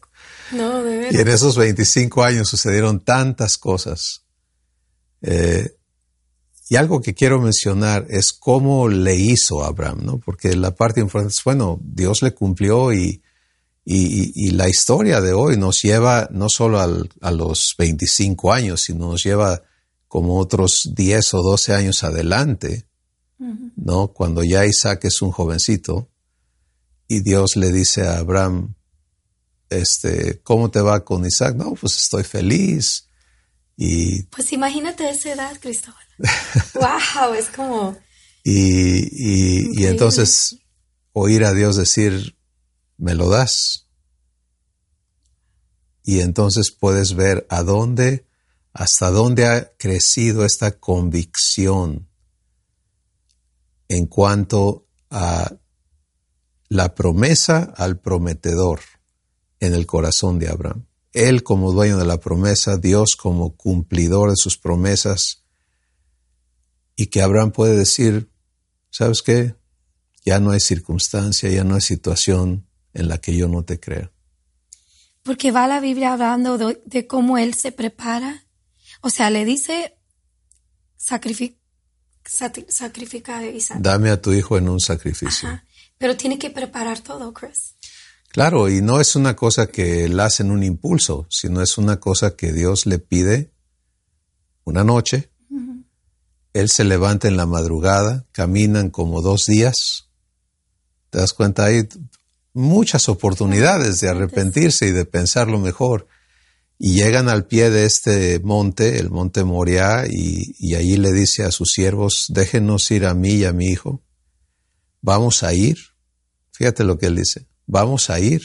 no, 0.51 0.83
de 0.83 0.97
verdad. 0.97 1.11
Y 1.11 1.21
en 1.21 1.27
esos 1.27 1.57
25 1.57 2.23
años 2.23 2.49
sucedieron 2.49 2.99
tantas 2.99 3.57
cosas. 3.57 4.23
Eh, 5.21 5.75
y 6.69 6.75
algo 6.75 7.01
que 7.01 7.15
quiero 7.15 7.41
mencionar 7.41 8.05
es 8.09 8.31
cómo 8.31 8.87
le 8.87 9.15
hizo 9.15 9.63
a 9.63 9.67
Abraham, 9.67 10.01
¿no? 10.03 10.19
Porque 10.19 10.55
la 10.55 10.75
parte 10.75 10.99
importante 11.01 11.33
es, 11.33 11.43
bueno, 11.43 11.79
Dios 11.81 12.21
le 12.21 12.33
cumplió 12.33 12.93
y, 12.93 13.23
y, 13.85 14.51
la 14.51 14.69
historia 14.69 15.19
de 15.19 15.33
hoy 15.33 15.57
nos 15.57 15.81
lleva 15.81 16.29
no 16.31 16.47
solo 16.47 16.79
a 16.79 17.31
los 17.31 17.73
25 17.75 18.53
años, 18.53 18.83
sino 18.83 19.09
nos 19.09 19.23
lleva 19.23 19.63
como 20.07 20.37
otros 20.37 20.91
10 20.93 21.33
o 21.33 21.41
12 21.41 21.73
años 21.73 22.03
adelante, 22.03 22.85
¿no? 23.75 24.09
Cuando 24.09 24.43
ya 24.43 24.65
Isaac 24.65 25.05
es 25.05 25.23
un 25.23 25.31
jovencito 25.31 26.07
y 27.07 27.21
Dios 27.21 27.55
le 27.55 27.71
dice 27.71 28.05
a 28.05 28.19
Abraham, 28.19 28.75
este, 29.69 30.41
¿cómo 30.41 30.71
te 30.71 30.81
va 30.81 31.03
con 31.03 31.25
Isaac? 31.25 31.55
No, 31.55 31.73
pues 31.75 31.97
estoy 31.97 32.23
feliz. 32.23 33.07
Y, 33.77 34.23
pues 34.23 34.51
imagínate 34.51 35.09
esa 35.09 35.31
edad, 35.31 35.57
Cristóbal 35.59 36.03
wow, 36.73 37.33
es 37.33 37.47
como... 37.49 37.97
Y, 38.43 39.81
y, 39.81 39.85
entonces 39.85 40.57
oír 41.13 41.43
a 41.45 41.53
Dios 41.53 41.75
decir, 41.75 42.37
me 42.97 43.13
lo 43.13 43.29
das. 43.29 43.87
Y 46.03 46.21
entonces 46.21 46.71
puedes 46.71 47.13
ver 47.13 47.45
a 47.49 47.63
dónde, 47.63 48.27
hasta 48.73 49.11
dónde 49.11 49.45
ha 49.45 49.71
crecido 49.77 50.45
esta 50.45 50.79
convicción 50.79 52.09
en 53.87 54.07
cuanto 54.07 54.87
a 55.09 55.53
la 56.69 56.95
promesa 56.95 57.73
al 57.75 57.99
prometedor 57.99 58.79
en 59.59 59.73
el 59.73 59.85
corazón 59.85 60.39
de 60.39 60.49
Abraham. 60.49 60.85
Él 61.13 61.43
como 61.43 61.71
dueño 61.71 61.97
de 61.97 62.05
la 62.05 62.19
promesa, 62.19 62.77
Dios 62.77 63.15
como 63.15 63.55
cumplidor 63.55 64.29
de 64.29 64.35
sus 64.35 64.57
promesas, 64.57 65.43
y 66.95 67.07
que 67.07 67.21
Abraham 67.21 67.51
puede 67.51 67.77
decir, 67.77 68.29
¿sabes 68.89 69.21
qué? 69.21 69.55
Ya 70.25 70.39
no 70.39 70.51
hay 70.51 70.59
circunstancia, 70.59 71.49
ya 71.49 71.63
no 71.63 71.75
hay 71.75 71.81
situación 71.81 72.67
en 72.93 73.07
la 73.07 73.19
que 73.19 73.35
yo 73.35 73.47
no 73.47 73.63
te 73.63 73.79
crea. 73.79 74.11
Porque 75.23 75.51
va 75.51 75.67
la 75.67 75.79
Biblia 75.79 76.13
hablando 76.13 76.57
de, 76.57 77.07
cómo 77.07 77.37
él 77.37 77.53
se 77.53 77.71
prepara. 77.71 78.45
O 79.01 79.09
sea, 79.09 79.29
le 79.29 79.45
dice, 79.45 79.97
sacrifica, 80.97 81.57
sacrifica 82.23 83.37
a 83.37 83.45
Isaac. 83.45 83.77
Dame 83.79 84.09
a 84.09 84.21
tu 84.21 84.33
hijo 84.33 84.57
en 84.57 84.69
un 84.69 84.79
sacrificio. 84.79 85.49
Pero 85.97 86.17
tiene 86.17 86.37
que 86.37 86.49
preparar 86.49 86.99
todo, 86.99 87.33
Chris. 87.33 87.75
Claro, 88.29 88.69
y 88.69 88.81
no 88.81 89.01
es 89.01 89.15
una 89.15 89.35
cosa 89.35 89.67
que 89.67 90.05
él 90.05 90.19
hace 90.19 90.43
en 90.43 90.51
un 90.51 90.63
impulso, 90.63 91.27
sino 91.29 91.61
es 91.61 91.77
una 91.77 91.99
cosa 91.99 92.35
que 92.35 92.53
Dios 92.53 92.85
le 92.85 92.99
pide 92.99 93.51
una 94.63 94.83
noche 94.83 95.31
él 96.53 96.69
se 96.69 96.83
levanta 96.83 97.27
en 97.27 97.37
la 97.37 97.45
madrugada, 97.45 98.25
caminan 98.31 98.89
como 98.89 99.21
dos 99.21 99.45
días. 99.45 100.09
¿Te 101.09 101.19
das 101.19 101.33
cuenta? 101.33 101.65
Hay 101.65 101.87
muchas 102.53 103.09
oportunidades 103.09 103.99
de 103.99 104.09
arrepentirse 104.09 104.87
y 104.87 104.91
de 104.91 105.05
pensarlo 105.05 105.59
mejor. 105.59 106.07
Y 106.77 106.93
llegan 106.93 107.27
al 107.29 107.45
pie 107.45 107.69
de 107.69 107.85
este 107.85 108.39
monte, 108.39 108.99
el 108.99 109.09
monte 109.09 109.43
Moriah, 109.43 110.05
y, 110.09 110.55
y 110.59 110.75
allí 110.75 110.97
le 110.97 111.11
dice 111.11 111.43
a 111.43 111.51
sus 111.51 111.71
siervos, 111.71 112.27
déjenos 112.29 112.89
ir 112.91 113.05
a 113.05 113.13
mí 113.13 113.33
y 113.33 113.45
a 113.45 113.53
mi 113.53 113.67
hijo. 113.67 114.01
Vamos 115.01 115.43
a 115.43 115.53
ir. 115.53 115.77
Fíjate 116.51 116.83
lo 116.83 116.97
que 116.97 117.07
él 117.07 117.17
dice. 117.17 117.47
Vamos 117.69 118.09
a 118.09 118.19
ir. 118.19 118.41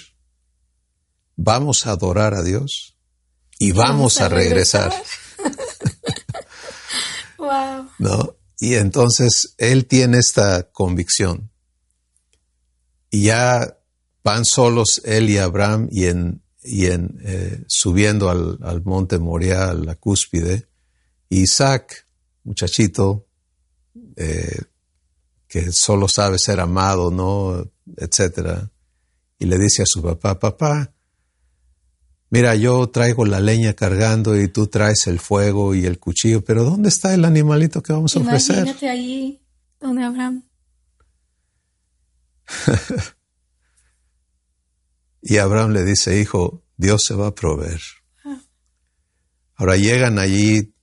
Vamos 1.35 1.87
a 1.87 1.93
adorar 1.93 2.35
a 2.35 2.43
Dios. 2.43 2.99
Y 3.59 3.73
vamos, 3.73 4.21
a 4.21 4.28
regresar. 4.28 4.93
Wow. 7.37 7.90
¿No? 7.99 8.37
Y 8.59 8.76
entonces 8.76 9.54
él 9.59 9.85
tiene 9.85 10.16
esta 10.16 10.71
convicción. 10.71 11.50
Y 13.11 13.25
ya 13.25 13.76
van 14.23 14.47
solos 14.47 15.02
él 15.04 15.28
y 15.28 15.37
Abraham 15.37 15.88
y 15.90 16.07
en, 16.07 16.43
y 16.62 16.87
en 16.87 17.21
eh, 17.23 17.62
subiendo 17.69 18.31
al, 18.31 18.59
al, 18.62 18.83
monte 18.83 19.19
Moriah, 19.19 19.69
a 19.69 19.75
la 19.75 19.97
cúspide. 19.97 20.69
Isaac, 21.28 22.07
muchachito, 22.45 23.26
eh, 24.16 24.62
que 25.47 25.71
solo 25.71 26.09
sabe 26.09 26.38
ser 26.38 26.61
amado, 26.61 27.11
¿no? 27.11 27.71
Etcétera. 27.99 28.71
Y 29.38 29.47
le 29.47 29.59
dice 29.59 29.83
a 29.83 29.87
su 29.87 30.03
papá, 30.03 30.38
papá, 30.38 30.93
mira, 32.31 32.55
yo 32.55 32.88
traigo 32.88 33.25
la 33.25 33.41
leña 33.41 33.75
cargando 33.75 34.41
y 34.41 34.49
tú 34.49 34.67
traes 34.69 35.07
el 35.07 35.19
fuego 35.19 35.75
y 35.75 35.87
el 35.87 35.99
cuchillo, 35.99 36.45
pero 36.45 36.64
¿dónde 36.64 36.88
está 36.88 37.14
el 37.14 37.25
animalito 37.25 37.83
que 37.83 37.93
vamos 37.93 38.17
a 38.17 38.21
ofrecer? 38.21 38.59
Imagínate 38.59 38.88
ahí 38.88 39.41
donde 39.81 40.03
Abraham. 40.03 40.45
y 45.23 45.38
Abraham 45.38 45.73
le 45.73 45.85
dice, 45.85 46.21
hijo, 46.21 46.62
Dios 46.76 47.03
se 47.07 47.14
va 47.14 47.29
a 47.29 47.35
proveer. 47.35 47.81
Ahora 49.57 49.76
llegan 49.76 50.19
allí 50.19 50.75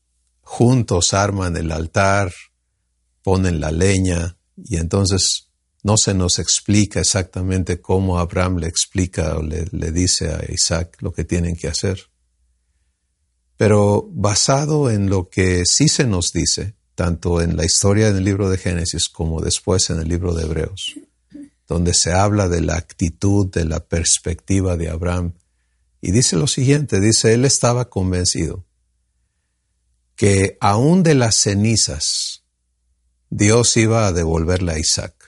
juntos, 0.42 1.14
arman 1.14 1.58
el 1.58 1.72
altar, 1.72 2.32
ponen 3.22 3.60
la 3.60 3.72
leña 3.72 4.38
y 4.58 4.78
entonces 4.78 5.51
no 5.84 5.98
se 5.98 6.14
nos 6.14 6.40
explica 6.40 7.00
exactamente 7.00 7.82
cómo 7.82 8.20
Abraham 8.20 8.58
le 8.58 8.68
explica 8.68 9.38
o 9.38 9.42
le, 9.42 9.66
dice 9.92 10.30
a 10.30 10.46
Isaac 10.52 10.98
lo 11.02 11.12
que 11.12 11.24
tienen 11.24 11.56
que 11.56 11.68
hacer. 11.68 12.10
Pero 13.58 14.08
basado 14.12 14.90
en 14.90 15.10
lo 15.10 15.30
que 15.30 15.64
sí 15.66 15.88
se 15.88 16.06
nos 16.06 16.32
dice, 16.32 16.76
tanto 16.96 17.42
en 17.42 17.58
la 17.58 17.66
historia 17.66 18.12
del 18.12 18.24
libro 18.24 18.50
de 18.50 18.58
Génesis 18.58 19.10
como 19.10 19.42
después 19.42 19.90
en 19.90 20.00
el 20.00 20.08
libro 20.08 20.34
de 20.34 20.44
Hebreos, 20.44 20.96
donde 21.68 21.94
se 21.94 22.12
habla 22.12 22.48
de 22.48 22.62
la 22.62 22.76
actitud, 22.76 23.48
de 23.52 23.66
la 23.66 23.80
perspectiva 23.80 24.78
de 24.78 24.90
Abraham, 24.90 25.34
y 26.02 26.12
dice 26.12 26.36
lo 26.36 26.48
siguiente, 26.48 27.00
dice, 27.00 27.34
él 27.34 27.46
estaba 27.46 27.90
convencido 27.90 28.66
que 30.16 30.58
aún 30.60 31.04
de 31.04 31.16
las 31.16 31.36
cenizas 31.36 32.44
Dios 33.30 33.78
iba 33.78 34.08
a 34.08 34.12
devolverle 34.12 34.74
a 34.74 34.80
Isaac. 34.80 35.21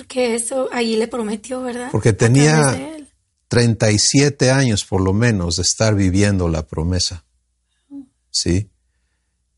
Porque 0.00 0.34
eso 0.34 0.66
ahí 0.72 0.96
le 0.96 1.08
prometió, 1.08 1.60
¿verdad? 1.60 1.90
Porque 1.92 2.14
tenía 2.14 2.96
37 3.48 4.50
años 4.50 4.86
por 4.86 5.02
lo 5.02 5.12
menos 5.12 5.56
de 5.56 5.62
estar 5.62 5.94
viviendo 5.94 6.48
la 6.48 6.66
promesa. 6.66 7.26
¿Sí? 8.30 8.70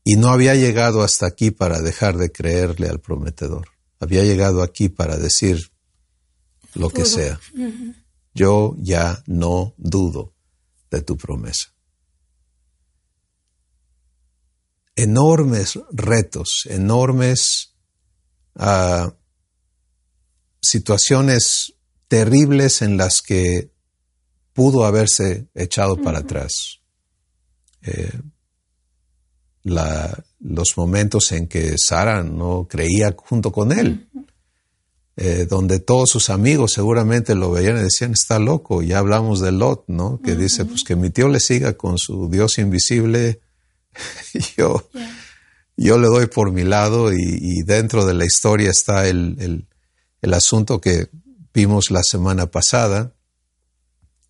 Y 0.03 0.17
no 0.17 0.27
había 0.27 0.53
llegado 0.55 1.01
hasta 1.01 1.27
aquí 1.27 1.51
para 1.51 1.79
dejar 1.79 2.17
de 2.17 2.29
creerle 2.29 2.89
al 2.89 2.99
prometedor. 2.99 3.69
Había 4.01 4.25
llegado 4.25 4.63
aquí 4.63 4.89
para 4.89 5.15
decir 5.15 5.71
lo 6.73 6.89
que 6.89 7.05
sea. 7.05 7.39
Yo 8.33 8.75
ya 8.79 9.23
no 9.25 9.73
dudo 9.77 10.33
de 10.91 11.01
tu 11.03 11.15
promesa. 11.15 11.73
Enormes 14.97 15.79
retos, 15.93 16.67
enormes 16.69 17.75
uh, 18.55 19.09
situaciones 20.63 21.73
terribles 22.07 22.81
en 22.81 22.97
las 22.97 23.21
que 23.21 23.71
pudo 24.53 24.85
haberse 24.85 25.47
echado 25.53 26.01
para 26.01 26.19
atrás. 26.19 26.79
Eh, 27.81 28.11
la, 29.63 30.23
los 30.39 30.77
momentos 30.77 31.31
en 31.31 31.47
que 31.47 31.75
Sara 31.77 32.23
no 32.23 32.67
creía 32.69 33.13
junto 33.17 33.51
con 33.51 33.71
él, 33.71 34.07
eh, 35.15 35.45
donde 35.49 35.79
todos 35.79 36.09
sus 36.09 36.29
amigos 36.29 36.73
seguramente 36.73 37.35
lo 37.35 37.51
veían 37.51 37.77
y 37.77 37.81
decían, 37.81 38.13
está 38.13 38.39
loco, 38.39 38.81
ya 38.81 38.99
hablamos 38.99 39.41
de 39.41 39.51
Lot, 39.51 39.85
¿no? 39.87 40.19
Que 40.21 40.31
uh 40.31 40.35
-huh. 40.35 40.39
dice, 40.39 40.65
pues 40.65 40.83
que 40.83 40.95
mi 40.95 41.09
tío 41.09 41.27
le 41.27 41.39
siga 41.39 41.73
con 41.73 41.97
su 41.97 42.29
Dios 42.29 42.57
invisible, 42.57 43.41
yo, 44.57 44.89
yeah. 44.93 45.17
yo 45.77 45.97
le 45.97 46.07
doy 46.07 46.27
por 46.27 46.51
mi 46.51 46.63
lado 46.63 47.13
y, 47.13 47.17
y 47.19 47.63
dentro 47.63 48.05
de 48.05 48.13
la 48.13 48.25
historia 48.25 48.69
está 48.69 49.07
el, 49.07 49.35
el, 49.39 49.67
el 50.23 50.33
asunto 50.33 50.79
que 50.79 51.09
vimos 51.53 51.91
la 51.91 52.01
semana 52.01 52.49
pasada, 52.49 53.13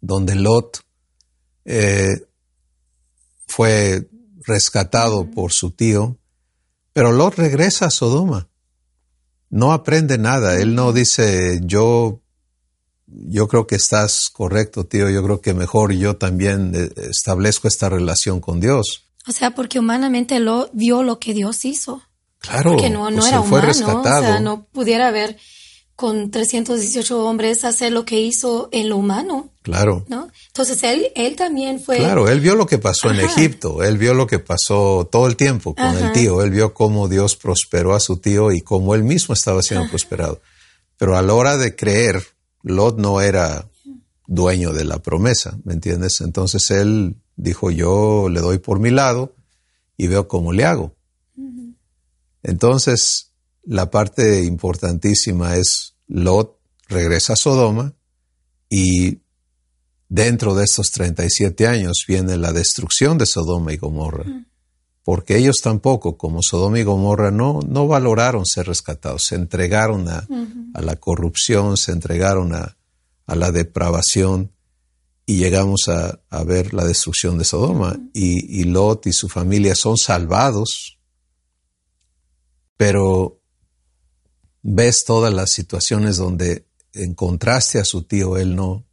donde 0.02 0.34
Lot 0.34 0.82
eh, 1.66 2.26
fue 3.46 4.10
rescatado 4.42 5.30
por 5.30 5.54
su 5.54 5.70
tío, 5.70 6.18
pero 6.94 7.12
Lot 7.12 7.36
regresa 7.36 7.86
a 7.86 7.92
Sodoma. 7.92 8.50
No 9.52 9.72
aprende 9.72 10.18
nada. 10.18 10.60
Él 10.60 10.74
no 10.74 10.94
dice, 10.94 11.62
yo, 11.64 12.22
yo 13.06 13.48
creo 13.48 13.68
que 13.68 13.76
estás 13.76 14.30
correcto, 14.34 14.86
tío. 14.86 15.12
Yo 15.12 15.24
creo 15.24 15.42
que 15.42 15.54
mejor 15.54 15.94
yo 15.94 16.18
también 16.18 16.74
eh, 16.76 16.90
establezco 17.08 17.68
esta 17.68 17.88
relación 17.88 18.42
con 18.42 18.60
Dios. 18.60 19.04
O 19.28 19.32
sea, 19.32 19.52
porque 19.52 19.78
humanamente 19.78 20.40
lo 20.40 20.72
vio 20.74 21.04
lo 21.04 21.20
que 21.20 21.36
Dios 21.36 21.66
hizo. 21.66 22.02
Claro, 22.40 22.72
porque 22.72 22.90
no, 22.90 23.12
no 23.12 23.18
pues 23.18 23.28
era 23.28 23.44
fue 23.44 23.60
humano, 23.60 23.68
rescatado. 23.68 24.24
o 24.24 24.28
sea, 24.28 24.40
no 24.40 24.66
pudiera 24.66 25.08
haber 25.08 25.38
con 25.96 26.32
318 26.32 27.24
hombres 27.24 27.64
hacer 27.64 27.92
lo 27.92 28.06
que 28.06 28.20
hizo 28.20 28.70
en 28.72 28.90
lo 28.90 28.98
humano. 28.98 29.50
Claro. 29.62 30.06
¿no? 30.10 30.30
Entonces 30.48 30.84
él, 30.84 31.08
él 31.16 31.36
también 31.36 31.80
fue... 31.80 31.98
Claro, 31.98 32.28
él 32.28 32.40
vio 32.40 32.56
lo 32.56 32.66
que 32.66 32.80
pasó 32.80 33.10
Ajá. 33.10 33.20
en 33.20 33.26
Egipto, 33.26 33.84
él 33.84 33.98
vio 33.98 34.14
lo 34.14 34.28
que 34.28 34.40
pasó 34.40 35.08
todo 35.12 35.28
el 35.28 35.36
tiempo 35.36 35.76
con 35.76 35.86
Ajá. 35.86 36.08
el 36.08 36.12
tío, 36.12 36.42
él 36.42 36.52
vio 36.52 36.74
cómo 36.74 37.08
Dios 37.08 37.36
prosperó 37.36 37.94
a 37.94 38.00
su 38.00 38.18
tío 38.18 38.52
y 38.52 38.62
cómo 38.62 38.96
él 38.96 39.04
mismo 39.04 39.34
estaba 39.34 39.62
siendo 39.62 39.84
Ajá. 39.84 39.92
prosperado. 39.92 40.42
Pero 40.98 41.18
a 41.18 41.22
la 41.22 41.34
hora 41.34 41.58
de 41.58 41.76
creer, 41.76 42.24
Lot 42.64 42.98
no 42.98 43.22
era 43.22 43.70
dueño 44.28 44.74
de 44.74 44.86
la 44.86 45.00
promesa, 45.00 45.58
¿me 45.64 45.74
entiendes? 45.74 46.22
Entonces 46.22 46.72
él 46.72 47.16
dijo, 47.36 47.72
yo 47.72 48.30
le 48.30 48.42
doy 48.42 48.58
por 48.58 48.80
mi 48.80 48.90
lado 48.90 49.36
y 49.98 50.08
veo 50.08 50.28
cómo 50.28 50.54
le 50.54 50.66
hago. 50.66 50.96
Entonces, 52.42 53.33
la 53.66 53.90
parte 53.90 54.44
importantísima 54.44 55.56
es 55.56 55.96
Lot 56.08 56.60
regresa 56.88 57.34
a 57.34 57.38
Sodoma 57.38 57.94
y 58.70 59.20
dentro 60.10 60.54
de 60.54 60.66
estos 60.66 60.92
37 60.92 61.68
años 61.68 62.06
viene 62.08 62.38
la 62.38 62.52
destrucción 62.52 63.18
de 63.18 63.26
Sodoma 63.26 63.74
y 63.74 63.78
Gomorra. 63.78 64.26
Porque 65.04 65.38
ellos 65.38 65.60
tampoco, 65.62 66.18
como 66.18 66.42
Sodoma 66.42 66.80
y 66.80 66.84
Gomorra, 66.84 67.30
no, 67.30 67.60
no 67.68 67.88
valoraron 67.88 68.46
ser 68.46 68.68
rescatados, 68.68 69.26
se 69.26 69.36
entregaron 69.36 70.08
a, 70.08 70.26
uh 70.30 70.34
-huh. 70.34 70.72
a 70.76 70.82
la 70.82 70.96
corrupción, 70.96 71.76
se 71.76 71.92
entregaron 71.92 72.54
a, 72.54 72.78
a, 73.26 73.36
la 73.36 73.52
depravación 73.52 74.54
y 75.26 75.38
llegamos 75.38 75.90
a, 75.90 76.22
a 76.30 76.44
ver 76.46 76.74
la 76.74 76.86
destrucción 76.86 77.38
de 77.38 77.44
Sodoma. 77.44 78.00
Y 78.14 78.64
Lot 78.64 79.08
y 79.08 79.14
su 79.14 79.28
familia 79.28 79.76
son 79.76 79.98
salvados, 79.98 81.00
pero 82.78 83.43
ves 84.64 85.04
todas 85.06 85.34
las 85.34 85.52
situaciones 85.52 86.18
donde 86.18 86.66
en 86.94 87.14
contraste 87.14 87.80
a 87.80 87.86
su 87.86 88.04
tío, 88.04 88.38
él 88.38 88.56
no, 88.56 88.86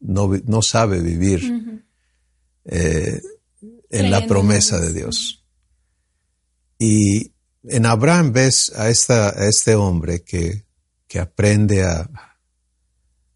no, 0.00 0.30
no 0.44 0.62
sabe 0.62 1.00
vivir 1.00 1.44
uh 1.44 1.56
-huh. 1.56 1.84
eh, 2.64 3.20
en 3.90 4.10
la 4.10 4.26
promesa 4.26 4.80
de 4.80 4.92
Dios. 4.92 5.44
Y 6.78 7.32
en 7.64 7.86
Abraham 7.86 8.32
ves 8.32 8.72
a, 8.74 8.88
esta, 8.88 9.30
a 9.30 9.48
este 9.48 9.74
hombre 9.74 10.22
que, 10.22 10.64
que 11.06 11.18
aprende 11.18 11.84
a, 11.84 12.08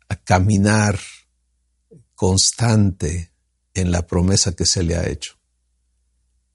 a 0.09 0.16
caminar 0.16 0.98
constante 2.14 3.33
en 3.74 3.90
la 3.90 4.07
promesa 4.07 4.52
que 4.52 4.66
se 4.66 4.83
le 4.83 4.96
ha 4.96 5.09
hecho 5.09 5.38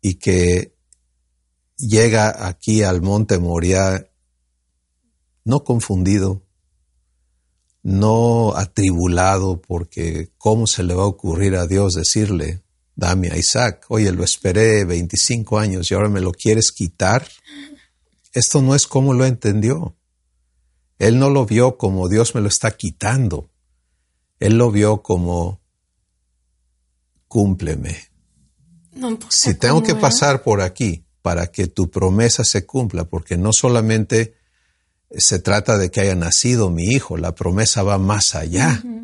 y 0.02 0.16
que 0.16 0.78
llega 1.76 2.48
aquí 2.48 2.84
al 2.84 3.02
monte 3.02 3.40
Moriah 3.40 4.08
no 5.48 5.64
confundido, 5.64 6.44
no 7.82 8.54
atribulado, 8.58 9.62
porque 9.62 10.30
¿cómo 10.38 10.68
se 10.68 10.84
le 10.84 10.94
va 10.94 11.04
a 11.04 11.08
ocurrir 11.08 11.56
a 11.56 11.68
Dios 11.68 11.94
decirle, 11.94 12.64
dame 12.98 13.30
a 13.30 13.38
Isaac, 13.38 13.86
oye, 13.88 14.12
lo 14.12 14.26
esperé 14.26 14.84
25 14.84 15.58
años 15.58 15.90
y 15.90 15.94
ahora 15.94 16.10
me 16.10 16.20
lo 16.20 16.34
quieres 16.34 16.74
quitar? 16.74 17.26
Esto 18.34 18.62
no 18.62 18.76
es 18.76 18.88
como 18.88 19.14
lo 19.14 19.26
entendió. 19.26 19.96
Él 21.00 21.18
no 21.18 21.30
lo 21.30 21.46
vio 21.46 21.78
como 21.78 22.10
Dios 22.10 22.36
me 22.36 22.42
lo 22.42 22.50
está 22.50 22.76
quitando. 22.76 23.50
Él 24.42 24.58
lo 24.58 24.70
vio 24.70 25.02
como 25.02 25.62
cúmpleme. 27.30 27.98
No 28.92 29.18
si 29.30 29.54
tengo 29.54 29.82
que 29.82 29.96
pasar 29.96 30.44
por 30.44 30.60
aquí 30.60 31.06
para 31.22 31.48
que 31.48 31.68
tu 31.68 31.90
promesa 31.90 32.44
se 32.44 32.66
cumpla, 32.66 33.06
porque 33.06 33.38
no 33.38 33.54
solamente 33.54 34.37
se 35.12 35.40
trata 35.40 35.78
de 35.78 35.90
que 35.90 36.02
haya 36.02 36.16
nacido 36.16 36.70
mi 36.70 36.86
hijo, 36.86 37.18
la 37.18 37.36
promesa 37.36 37.84
va 37.84 37.98
más 37.98 38.36
allá. 38.36 38.82
Uh 38.84 38.88
-huh. 38.88 38.98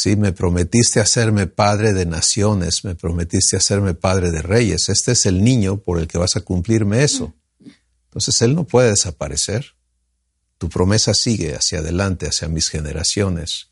Sí, 0.00 0.14
me 0.14 0.32
prometiste 0.32 1.00
hacerme 1.00 1.48
padre 1.48 1.92
de 1.92 2.06
naciones, 2.06 2.84
me 2.84 2.94
prometiste 2.94 3.56
hacerme 3.56 3.94
padre 3.94 4.30
de 4.30 4.42
reyes. 4.42 4.88
Este 4.90 5.10
es 5.10 5.26
el 5.26 5.42
niño 5.42 5.78
por 5.78 5.98
el 5.98 6.06
que 6.06 6.18
vas 6.18 6.36
a 6.36 6.40
cumplirme 6.40 7.02
eso. 7.02 7.34
Entonces 8.04 8.40
Él 8.42 8.54
no 8.54 8.64
puede 8.64 8.90
desaparecer. 8.90 9.74
Tu 10.58 10.68
promesa 10.68 11.14
sigue 11.14 11.56
hacia 11.56 11.80
adelante, 11.80 12.28
hacia 12.28 12.46
mis 12.46 12.68
generaciones. 12.68 13.70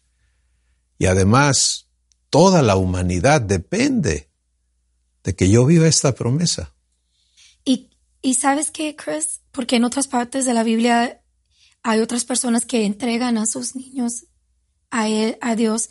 Y 0.98 1.06
además, 1.06 1.86
toda 2.28 2.60
la 2.60 2.74
humanidad 2.74 3.40
depende 3.40 4.28
de 5.22 5.36
que 5.36 5.48
yo 5.48 5.64
viva 5.64 5.86
esta 5.86 6.12
promesa. 6.14 6.74
Y, 7.64 7.90
y 8.26 8.34
sabes 8.34 8.72
qué, 8.72 8.96
Chris, 8.96 9.42
porque 9.52 9.76
en 9.76 9.84
otras 9.84 10.08
partes 10.08 10.44
de 10.46 10.52
la 10.52 10.64
Biblia 10.64 11.22
hay 11.84 12.00
otras 12.00 12.24
personas 12.24 12.64
que 12.64 12.84
entregan 12.84 13.38
a 13.38 13.46
sus 13.46 13.76
niños 13.76 14.26
a, 14.90 15.06
él, 15.06 15.38
a 15.40 15.54
Dios, 15.54 15.90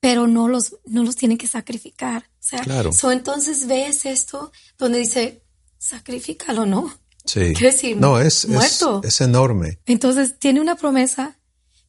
pero 0.00 0.26
no 0.26 0.48
los, 0.48 0.76
no 0.86 1.04
los 1.04 1.14
tienen 1.14 1.36
que 1.36 1.46
sacrificar. 1.46 2.22
O 2.22 2.42
sea, 2.42 2.60
Claro. 2.60 2.90
so 2.90 3.12
entonces 3.12 3.66
ves 3.66 4.06
esto 4.06 4.50
donde 4.78 5.00
dice, 5.00 5.44
sacrifícalo, 5.76 6.64
¿no? 6.64 6.90
Sí. 7.26 7.52
Quiere 7.52 7.72
decir, 7.72 7.98
no, 7.98 8.18
es, 8.18 8.44
es, 8.44 8.50
muerto. 8.50 9.02
es 9.04 9.20
enorme. 9.20 9.78
Entonces 9.84 10.38
tiene 10.38 10.62
una 10.62 10.76
promesa, 10.76 11.38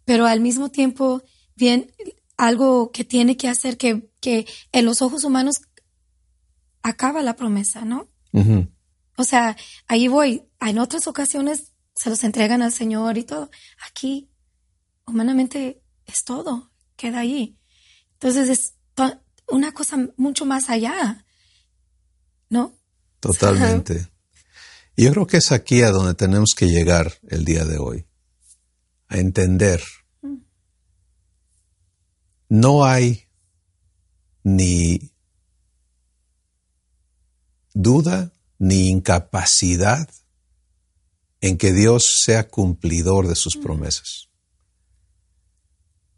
pero 0.04 0.26
al 0.26 0.42
mismo 0.42 0.72
tiempo 0.72 1.24
bien 1.56 1.90
algo 2.36 2.92
que 2.92 3.06
tiene 3.06 3.38
que 3.38 3.48
hacer 3.48 3.78
que, 3.78 4.10
que 4.20 4.46
en 4.74 4.84
los 4.84 5.02
ojos 5.02 5.24
humanos 5.24 5.62
acaba 6.84 7.22
la 7.22 7.38
promesa, 7.38 7.86
¿no? 7.86 8.10
O 9.18 9.24
sea, 9.24 9.56
ahí 9.88 10.08
voy. 10.08 10.48
En 10.60 10.80
otras 10.80 11.08
ocasiones 11.08 11.74
se 11.96 12.10
los 12.10 12.24
entregan 12.24 12.62
al 12.62 12.72
Señor 12.72 13.18
y 13.18 13.24
todo. 13.24 13.50
Aquí, 13.88 14.30
humanamente, 15.06 15.82
es 16.06 16.24
todo. 16.24 16.72
Queda 16.96 17.20
ahí. 17.20 17.58
Entonces 18.14 18.50
es 18.50 18.74
una 19.48 19.74
cosa 19.74 19.98
mucho 20.18 20.46
más 20.46 20.70
allá. 20.70 21.26
¿No? 22.50 22.78
Totalmente. 23.20 24.10
Y 24.96 25.06
yo 25.06 25.12
creo 25.12 25.28
que 25.28 25.38
es 25.38 25.52
aquí 25.52 25.82
a 25.82 25.92
donde 25.92 26.14
tenemos 26.14 26.54
que 26.56 26.68
llegar 26.68 27.14
el 27.28 27.44
día 27.44 27.66
de 27.66 27.78
hoy, 27.78 28.08
a 29.08 29.18
entender. 29.18 29.82
No 32.48 32.86
hay 32.86 33.28
ni 34.44 35.12
duda 37.74 38.32
ni 38.58 38.90
incapacidad 38.90 40.10
en 41.42 41.58
que 41.58 41.74
Dios 41.74 42.22
sea 42.24 42.48
cumplidor 42.48 43.28
de 43.28 43.36
sus 43.36 43.58
promesas. 43.58 44.30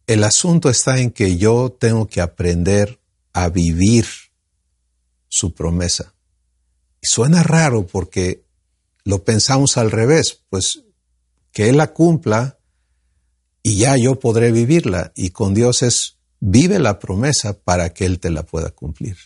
El 0.06 0.24
asunto 0.24 0.70
está 0.70 1.00
en 1.00 1.12
que 1.12 1.38
yo 1.38 1.76
tengo 1.78 2.08
que 2.08 2.22
aprender 2.22 3.00
a 3.34 3.50
vivir 3.50 4.06
su 5.28 5.54
promesa. 5.54 6.14
Y 7.02 7.08
suena 7.08 7.44
raro 7.44 7.86
porque 7.86 8.46
lo 9.04 9.24
pensamos 9.24 9.78
al 9.78 9.92
revés, 9.92 10.44
pues 10.50 10.84
que 11.52 11.70
Él 11.70 11.78
la 11.78 11.94
cumpla 11.94 12.58
y 13.64 13.78
ya 13.78 13.98
yo 13.98 14.20
podré 14.20 14.52
vivirla. 14.52 15.12
Y 15.16 15.32
con 15.32 15.54
Dios 15.54 15.84
es, 15.84 16.18
vive 16.40 16.80
la 16.80 17.00
promesa 17.00 17.60
para 17.60 17.94
que 17.94 18.06
Él 18.06 18.20
te 18.20 18.30
la 18.30 18.44
pueda 18.44 18.72
cumplir. 18.72 19.18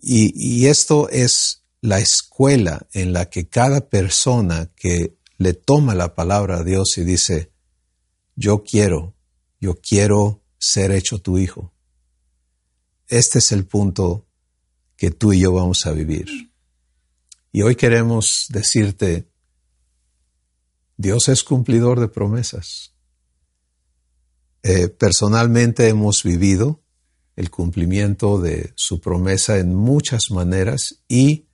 Y, 0.00 0.66
esto 0.66 1.08
es 1.08 1.64
la 1.80 1.98
escuela 1.98 2.86
en 2.92 3.12
la 3.12 3.30
que 3.30 3.48
cada 3.48 3.88
persona 3.88 4.70
que 4.74 5.16
le 5.36 5.54
toma 5.54 5.94
la 5.94 6.14
palabra 6.14 6.58
a 6.58 6.64
Dios 6.64 6.98
y 6.98 7.04
dice, 7.04 7.52
yo 8.34 8.64
quiero, 8.64 9.14
yo 9.60 9.76
quiero 9.80 10.42
ser 10.58 10.90
hecho 10.90 11.20
tu 11.20 11.38
hijo. 11.38 11.72
Este 13.06 13.38
es 13.38 13.52
el 13.52 13.66
punto 13.66 14.26
que 14.96 15.10
tú 15.10 15.32
y 15.32 15.40
yo 15.40 15.52
vamos 15.52 15.86
a 15.86 15.92
vivir. 15.92 16.28
Y 17.52 17.62
hoy 17.62 17.76
queremos 17.76 18.46
decirte, 18.50 19.28
Dios 20.96 21.28
es 21.28 21.44
cumplidor 21.44 22.00
de 22.00 22.08
promesas. 22.08 22.94
Eh, 24.62 24.88
personalmente 24.88 25.88
hemos 25.88 26.24
vivido 26.24 26.82
el 27.38 27.50
cumplimiento 27.50 28.40
de 28.40 28.72
su 28.74 29.00
promesa 29.00 29.58
en 29.58 29.72
muchas 29.72 30.32
maneras 30.32 31.04
y 31.06 31.46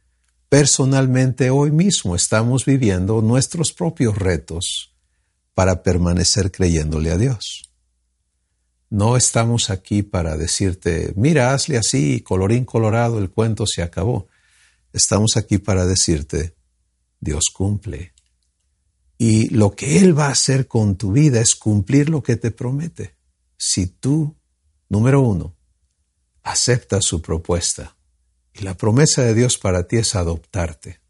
personalmente 0.49 1.51
hoy 1.51 1.73
mismo 1.73 2.16
estamos 2.16 2.64
viviendo 2.64 3.20
nuestros 3.20 3.70
propios 3.75 4.16
retos 4.16 4.94
para 5.53 5.83
permanecer 5.83 6.51
creyéndole 6.51 7.11
a 7.11 7.18
Dios. 7.18 7.70
No 8.88 9.18
estamos 9.18 9.68
aquí 9.68 10.03
para 10.03 10.38
decirte, 10.38 11.12
mira, 11.16 11.53
hazle 11.53 11.77
así, 11.77 12.23
colorín 12.23 12.64
colorado, 12.64 13.18
el 13.18 13.29
cuento 13.29 13.66
se 13.66 13.83
acabó. 13.83 14.27
Estamos 14.94 15.37
aquí 15.37 15.59
para 15.59 15.85
decirte, 15.85 16.55
Dios 17.20 17.51
cumple. 17.53 18.14
Y 19.18 19.51
lo 19.51 19.73
que 19.73 19.99
Él 19.99 20.18
va 20.18 20.29
a 20.29 20.33
hacer 20.33 20.66
con 20.66 20.97
tu 20.97 21.12
vida 21.12 21.42
es 21.42 21.55
cumplir 21.55 22.09
lo 22.09 22.23
que 22.23 22.37
te 22.37 22.51
promete. 22.51 23.16
Si 23.59 23.87
tú, 23.87 24.35
número 24.88 25.20
uno, 25.20 25.54
aceptas 26.45 27.05
su 27.05 27.21
propuesta. 27.21 27.97
Y 28.53 28.63
la 28.63 28.77
promesa 28.77 29.23
de 29.23 29.35
Dios 29.35 29.59
para 29.59 29.89
ti 29.89 29.97
es 29.97 30.15
adoptarte. 30.15 31.01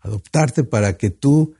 Adoptarte 0.00 0.64
para 0.64 0.96
que 0.96 1.10
tú 1.10 1.54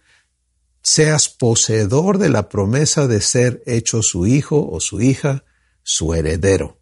seas 0.83 1.29
poseedor 1.29 2.19
de 2.19 2.29
la 2.29 2.49
promesa 2.49 3.07
de 3.07 3.21
ser 3.21 3.63
hecho 3.67 4.01
su 4.03 4.27
hijo 4.27 4.69
o 4.69 4.81
su 4.81 5.01
hija, 5.01 5.45
su 5.85 6.15
heredero. 6.15 6.81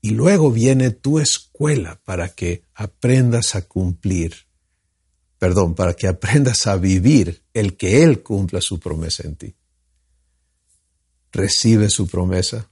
Y 0.00 0.10
luego 0.10 0.50
viene 0.50 0.90
tu 0.90 1.20
escuela 1.20 2.00
para 2.04 2.28
que 2.30 2.62
aprendas 2.74 3.54
a 3.54 3.62
cumplir, 3.62 4.34
perdón, 5.38 5.74
para 5.74 5.94
que 5.94 6.08
aprendas 6.08 6.66
a 6.66 6.76
vivir 6.76 7.44
el 7.52 7.76
que 7.76 8.02
Él 8.02 8.22
cumpla 8.22 8.60
su 8.60 8.80
promesa 8.80 9.24
en 9.24 9.36
ti. 9.36 9.54
Recibe 11.30 11.90
su 11.90 12.08
promesa, 12.08 12.70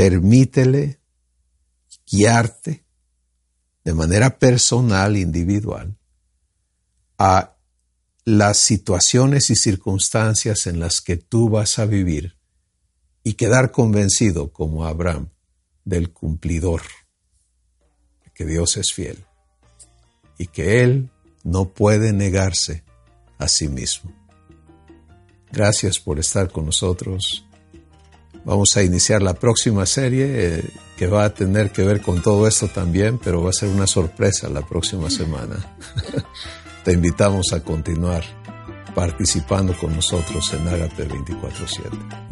permítele 0.00 0.98
guiarte 2.10 2.86
de 3.84 3.92
manera 3.92 4.38
personal, 4.38 5.14
individual, 5.18 5.94
a 7.18 7.54
las 8.24 8.56
situaciones 8.56 9.50
y 9.50 9.56
circunstancias 9.56 10.66
en 10.66 10.80
las 10.80 11.02
que 11.02 11.18
tú 11.18 11.50
vas 11.50 11.78
a 11.78 11.84
vivir 11.84 12.38
y 13.24 13.34
quedar 13.34 13.72
convencido 13.72 14.54
como 14.54 14.86
Abraham 14.86 15.28
del 15.84 16.10
cumplidor, 16.14 16.80
que 18.32 18.46
Dios 18.46 18.78
es 18.78 18.94
fiel 18.94 19.26
y 20.38 20.46
que 20.46 20.82
Él 20.82 21.10
no 21.44 21.74
puede 21.74 22.14
negarse 22.14 22.84
a 23.36 23.48
sí 23.48 23.68
mismo. 23.68 24.10
Gracias 25.52 25.98
por 25.98 26.18
estar 26.18 26.50
con 26.50 26.64
nosotros. 26.64 27.44
Vamos 28.44 28.76
a 28.76 28.82
iniciar 28.82 29.22
la 29.22 29.34
próxima 29.34 29.86
serie 29.86 30.26
eh, 30.28 30.64
que 30.96 31.06
va 31.06 31.24
a 31.24 31.34
tener 31.34 31.70
que 31.70 31.84
ver 31.84 32.00
con 32.00 32.22
todo 32.22 32.46
esto 32.46 32.68
también, 32.68 33.18
pero 33.18 33.42
va 33.42 33.50
a 33.50 33.52
ser 33.52 33.68
una 33.68 33.86
sorpresa 33.86 34.48
la 34.48 34.62
próxima 34.62 35.10
semana. 35.10 35.56
Te 36.84 36.92
invitamos 36.92 37.52
a 37.52 37.60
continuar 37.60 38.24
participando 38.94 39.76
con 39.76 39.94
nosotros 39.94 40.52
en 40.54 40.66
Ágate 40.68 41.08
24-7. 41.08 42.29